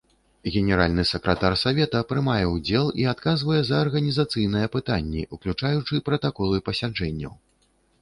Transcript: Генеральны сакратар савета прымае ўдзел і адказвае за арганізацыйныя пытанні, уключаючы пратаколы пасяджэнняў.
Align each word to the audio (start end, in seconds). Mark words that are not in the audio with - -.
Генеральны 0.53 1.03
сакратар 1.09 1.53
савета 1.63 1.99
прымае 2.13 2.39
ўдзел 2.55 2.89
і 3.03 3.07
адказвае 3.13 3.61
за 3.69 3.75
арганізацыйныя 3.85 4.73
пытанні, 4.79 5.23
уключаючы 5.41 6.05
пратаколы 6.09 6.67
пасяджэнняў. 6.73 7.33